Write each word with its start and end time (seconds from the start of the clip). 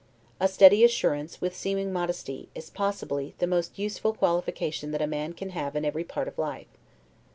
A 0.39 0.47
steady 0.47 0.83
assurance, 0.83 1.41
with 1.41 1.55
seeming 1.55 1.93
modesty, 1.93 2.49
is 2.55 2.71
possibly 2.71 3.35
the 3.37 3.45
most 3.45 3.77
useful 3.77 4.13
qualification 4.15 4.89
that 4.93 5.01
a 5.03 5.05
man 5.05 5.33
can 5.33 5.49
have 5.51 5.75
in 5.75 5.85
every 5.85 6.03
part 6.03 6.27
of 6.27 6.39
life. 6.39 6.65